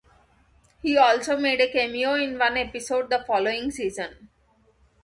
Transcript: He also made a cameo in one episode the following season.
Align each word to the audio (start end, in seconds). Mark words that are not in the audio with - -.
He 0.81 0.97
also 0.97 1.37
made 1.37 1.61
a 1.61 1.71
cameo 1.71 2.15
in 2.15 2.39
one 2.39 2.57
episode 2.57 3.11
the 3.11 3.23
following 3.23 3.69
season. 3.69 4.29